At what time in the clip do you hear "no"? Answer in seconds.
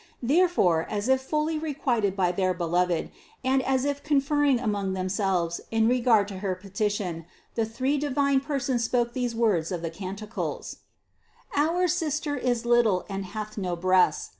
13.59-13.75